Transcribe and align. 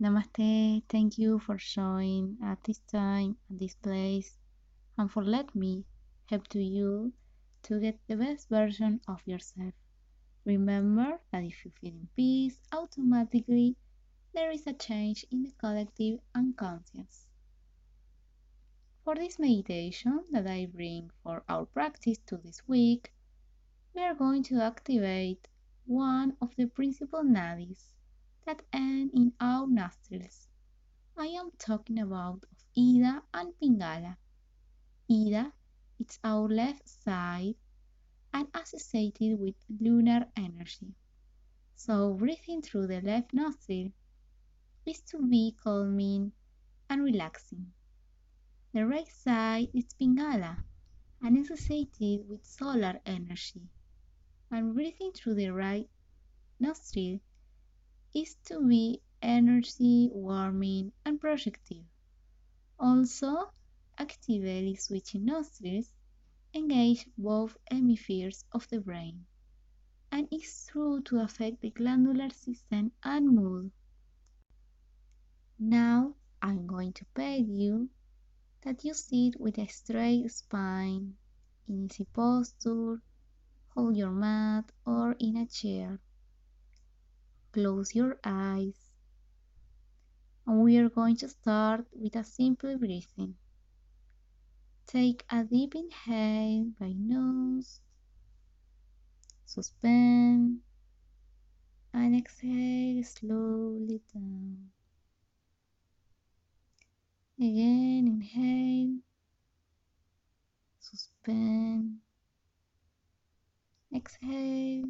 Namaste, 0.00 0.84
thank 0.88 1.18
you 1.18 1.40
for 1.40 1.58
showing 1.58 2.38
at 2.40 2.62
this 2.62 2.78
time, 2.78 3.36
at 3.50 3.58
this 3.58 3.74
place, 3.74 4.38
and 4.96 5.10
for 5.10 5.24
let 5.24 5.52
me 5.56 5.84
help 6.26 6.46
to 6.48 6.62
you 6.62 7.12
to 7.64 7.80
get 7.80 7.98
the 8.06 8.16
best 8.16 8.48
version 8.48 9.00
of 9.08 9.20
yourself. 9.26 9.74
Remember 10.44 11.20
that 11.32 11.42
if 11.42 11.64
you 11.64 11.72
feel 11.72 11.94
in 11.94 12.08
peace, 12.14 12.60
automatically 12.70 13.74
there 14.32 14.52
is 14.52 14.68
a 14.68 14.72
change 14.72 15.26
in 15.32 15.42
the 15.42 15.50
collective 15.58 16.20
unconscious. 16.32 17.26
For 19.02 19.16
this 19.16 19.40
meditation 19.40 20.22
that 20.30 20.46
I 20.46 20.66
bring 20.66 21.10
for 21.24 21.42
our 21.48 21.66
practice 21.66 22.18
to 22.26 22.36
this 22.36 22.62
week, 22.68 23.12
we 23.96 24.02
are 24.02 24.14
going 24.14 24.44
to 24.44 24.62
activate 24.62 25.48
one 25.86 26.36
of 26.40 26.54
the 26.54 26.68
principal 26.68 27.24
nadis 27.24 27.94
that 28.48 28.62
end 28.72 29.10
in 29.12 29.30
our 29.42 29.66
nostrils. 29.66 30.48
I 31.18 31.26
am 31.26 31.50
talking 31.58 31.98
about 31.98 32.46
Ida 32.74 33.22
and 33.34 33.52
Pingala. 33.60 34.16
Ida 35.10 35.52
is 36.00 36.18
our 36.24 36.48
left 36.48 36.88
side 36.88 37.56
and 38.32 38.48
associated 38.54 39.38
with 39.38 39.54
lunar 39.78 40.24
energy. 40.34 40.94
So 41.74 42.14
breathing 42.14 42.62
through 42.62 42.86
the 42.86 43.02
left 43.02 43.34
nostril 43.34 43.92
is 44.86 45.02
to 45.10 45.18
be 45.20 45.54
calming 45.62 46.32
and 46.88 47.04
relaxing. 47.04 47.66
The 48.72 48.86
right 48.86 49.08
side 49.08 49.68
is 49.74 49.92
Pingala 50.00 50.56
and 51.20 51.36
associated 51.36 52.26
with 52.26 52.46
solar 52.46 52.98
energy. 53.04 53.68
And 54.50 54.72
breathing 54.72 55.12
through 55.12 55.34
the 55.34 55.50
right 55.50 55.90
nostril 56.58 57.20
is 58.18 58.34
to 58.46 58.66
be 58.66 59.00
energy 59.22 60.10
warming 60.12 60.90
and 61.04 61.20
projective. 61.20 61.84
Also, 62.80 63.52
actively 63.96 64.74
switching 64.74 65.24
nostrils 65.24 65.94
engage 66.52 67.06
both 67.16 67.56
hemispheres 67.70 68.44
of 68.50 68.68
the 68.70 68.80
brain 68.80 69.24
and 70.10 70.26
is 70.32 70.66
true 70.68 71.00
to 71.02 71.20
affect 71.20 71.60
the 71.60 71.70
glandular 71.70 72.28
system 72.30 72.90
and 73.04 73.28
mood. 73.28 73.70
Now 75.60 76.16
I'm 76.42 76.66
going 76.66 76.94
to 76.94 77.04
beg 77.14 77.46
you 77.46 77.88
that 78.62 78.84
you 78.84 78.94
sit 78.94 79.38
with 79.40 79.58
a 79.58 79.68
straight 79.68 80.28
spine, 80.32 81.14
in 81.68 81.84
easy 81.84 82.04
posture, 82.12 83.00
hold 83.74 83.96
your 83.96 84.10
mat 84.10 84.72
or 84.84 85.14
in 85.20 85.36
a 85.36 85.46
chair. 85.46 86.00
Close 87.52 87.94
your 87.94 88.18
eyes. 88.24 88.90
And 90.46 90.62
we 90.62 90.78
are 90.78 90.88
going 90.88 91.16
to 91.16 91.28
start 91.28 91.86
with 91.92 92.16
a 92.16 92.24
simple 92.24 92.76
breathing. 92.78 93.36
Take 94.86 95.24
a 95.30 95.44
deep 95.44 95.74
inhale 95.74 96.72
by 96.78 96.92
nose. 96.96 97.80
Suspend 99.44 100.60
and 101.92 102.16
exhale 102.16 103.02
slowly 103.02 104.00
down. 104.14 104.70
Again, 107.38 108.06
inhale, 108.08 108.98
suspend, 110.80 111.98
exhale 113.94 114.84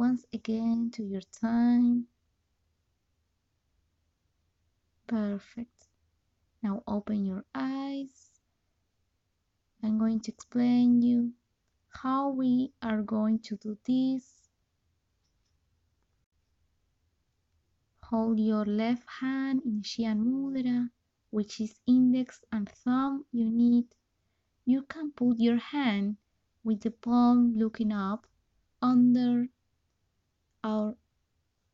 once 0.00 0.24
again 0.32 0.90
to 0.90 1.04
your 1.04 1.20
time. 1.42 2.06
Perfect. 5.06 5.88
Now 6.62 6.82
open 6.86 7.26
your 7.26 7.44
eyes. 7.54 8.30
I'm 9.82 9.98
going 9.98 10.20
to 10.20 10.32
explain 10.32 11.02
you 11.02 11.32
how 11.90 12.30
we 12.30 12.72
are 12.80 13.02
going 13.02 13.40
to 13.40 13.56
do 13.56 13.76
this. 13.86 14.48
Hold 18.04 18.40
your 18.40 18.64
left 18.64 19.04
hand 19.20 19.60
in 19.66 19.82
Gyan 19.82 20.24
Mudra, 20.24 20.88
which 21.28 21.60
is 21.60 21.74
index 21.86 22.40
and 22.50 22.66
thumb 22.70 23.26
you 23.32 23.50
need. 23.50 23.84
You 24.64 24.80
can 24.80 25.12
put 25.12 25.38
your 25.38 25.58
hand 25.58 26.16
with 26.64 26.80
the 26.80 26.90
palm 26.90 27.52
looking 27.54 27.92
up 27.92 28.26
under 28.80 29.46
our 30.62 30.94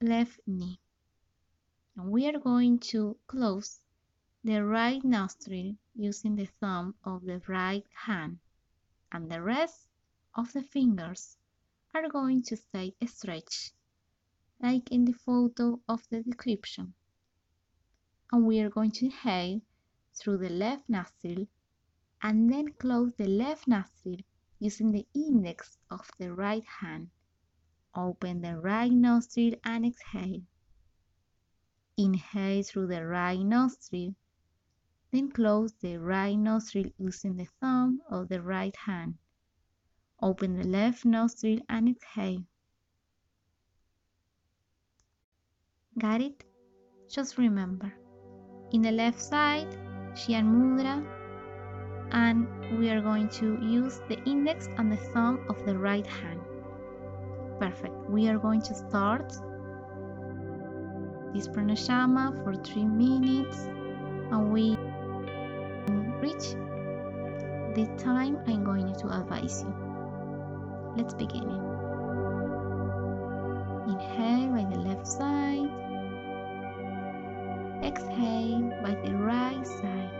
left 0.00 0.40
knee. 0.46 0.78
And 1.96 2.10
we 2.10 2.28
are 2.28 2.38
going 2.38 2.78
to 2.90 3.16
close 3.26 3.80
the 4.42 4.64
right 4.64 5.02
nostril 5.04 5.74
using 5.94 6.36
the 6.36 6.48
thumb 6.60 6.94
of 7.04 7.24
the 7.24 7.40
right 7.48 7.86
hand. 8.06 8.38
And 9.12 9.30
the 9.30 9.40
rest 9.40 9.86
of 10.34 10.52
the 10.52 10.62
fingers 10.62 11.36
are 11.94 12.08
going 12.08 12.42
to 12.42 12.56
stay 12.56 12.94
stretched, 13.06 13.72
like 14.60 14.90
in 14.90 15.04
the 15.04 15.12
photo 15.12 15.80
of 15.88 16.02
the 16.10 16.22
description. 16.22 16.94
And 18.32 18.44
we 18.44 18.60
are 18.60 18.70
going 18.70 18.90
to 18.92 19.06
inhale 19.06 19.60
through 20.14 20.38
the 20.38 20.50
left 20.50 20.88
nostril 20.88 21.46
and 22.22 22.52
then 22.52 22.72
close 22.72 23.12
the 23.14 23.28
left 23.28 23.68
nostril 23.68 24.16
using 24.58 24.90
the 24.90 25.06
index 25.14 25.78
of 25.90 26.10
the 26.18 26.32
right 26.32 26.64
hand. 26.80 27.10
Open 27.96 28.42
the 28.42 28.58
right 28.58 28.90
nostril 28.90 29.54
and 29.64 29.86
exhale. 29.86 30.42
Inhale 31.96 32.64
through 32.64 32.88
the 32.88 33.06
right 33.06 33.38
nostril, 33.38 34.14
then 35.12 35.30
close 35.30 35.72
the 35.74 35.96
right 35.98 36.36
nostril 36.36 36.86
using 36.98 37.36
the 37.36 37.46
thumb 37.60 38.00
of 38.10 38.28
the 38.28 38.42
right 38.42 38.74
hand. 38.74 39.14
Open 40.20 40.56
the 40.56 40.66
left 40.66 41.04
nostril 41.04 41.60
and 41.68 41.88
exhale. 41.88 42.44
Got 45.96 46.20
it? 46.20 46.42
Just 47.08 47.38
remember, 47.38 47.94
in 48.72 48.82
the 48.82 48.90
left 48.90 49.20
side, 49.20 49.70
Gyan 50.14 50.46
Mudra, 50.46 51.06
and 52.10 52.48
we 52.78 52.90
are 52.90 53.00
going 53.00 53.28
to 53.28 53.58
use 53.62 54.00
the 54.08 54.20
index 54.24 54.68
and 54.78 54.90
the 54.90 54.96
thumb 54.96 55.44
of 55.48 55.64
the 55.64 55.78
right 55.78 56.06
hand. 56.06 56.40
Perfect. 57.58 57.94
We 58.10 58.28
are 58.28 58.38
going 58.38 58.62
to 58.62 58.74
start 58.74 59.32
this 61.32 61.48
pranayama 61.48 62.42
for 62.42 62.54
three 62.54 62.84
minutes 62.84 63.68
and 64.30 64.52
we 64.52 64.76
reach 66.20 66.56
the 67.74 67.86
time 67.98 68.38
I'm 68.46 68.64
going 68.64 68.92
to 68.94 69.06
advise 69.08 69.62
you. 69.62 69.74
Let's 70.96 71.14
begin. 71.14 71.48
Inhale 73.88 74.50
by 74.52 74.64
the 74.70 74.80
left 74.80 75.06
side. 75.06 75.70
Exhale 77.82 78.70
by 78.82 78.94
the 79.04 79.14
right 79.14 79.66
side. 79.66 80.10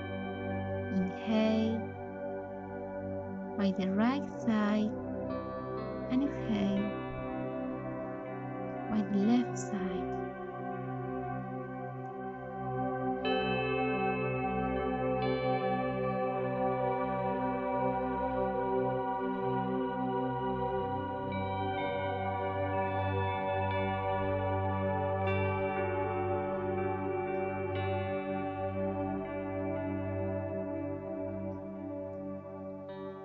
Inhale 0.94 1.80
by 3.56 3.72
the 3.78 3.88
right 3.90 4.26
side 4.40 4.90
and 6.10 6.24
exhale 6.24 7.03
left 9.12 9.58
side. 9.58 9.80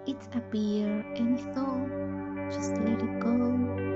It 0.08 0.18
appear 0.36 1.06
any 1.16 1.38
thought, 1.54 1.88
just 2.52 2.72
let 2.78 3.02
it 3.02 3.20
go. 3.20 3.89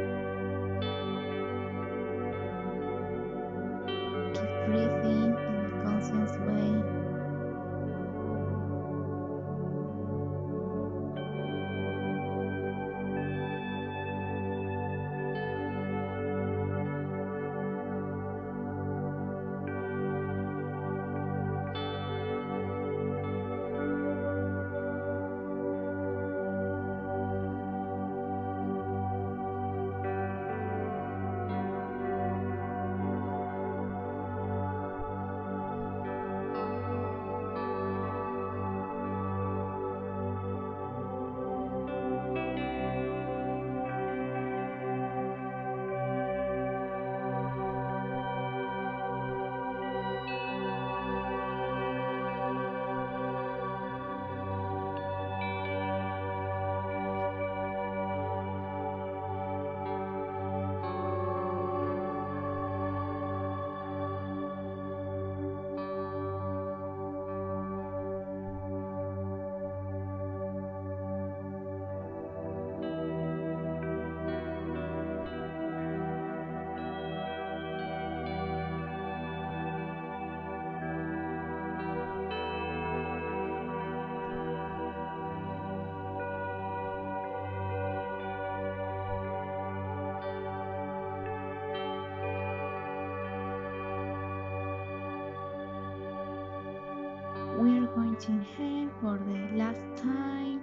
Last 99.52 99.82
time 99.98 100.62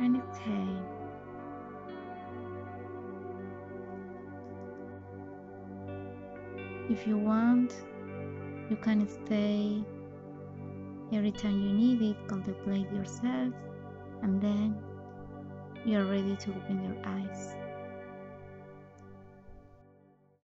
and 0.00 0.16
exhale. 0.16 0.94
If 6.90 7.06
you 7.06 7.16
want, 7.16 7.74
you 8.68 8.76
can 8.76 9.08
stay 9.08 9.82
every 11.12 11.32
time 11.32 11.60
you 11.60 11.72
need 11.72 12.02
it, 12.02 12.28
contemplate 12.28 12.90
yourself, 12.92 13.54
and 14.22 14.40
then 14.40 14.76
you're 15.84 16.04
ready 16.04 16.36
to 16.36 16.50
open 16.50 16.82
your 16.82 16.96
eyes. 17.04 17.63